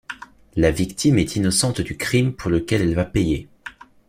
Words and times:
La 0.55 0.71
victime 0.71 1.19
est 1.19 1.35
innocente 1.35 1.79
du 1.79 1.95
crime 1.95 2.33
pour 2.33 2.49
lequel 2.49 2.81
elle 2.81 2.95
va 2.95 3.05
payer. 3.05 3.47